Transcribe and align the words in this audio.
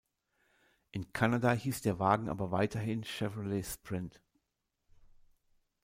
In 0.89 1.13
Kanada 1.13 1.51
hieß 1.51 1.83
der 1.83 1.99
Wagen 1.99 2.27
aber 2.27 2.49
weiterhin 2.49 3.03
Chevrolet 3.03 3.63
Sprint. 3.67 4.19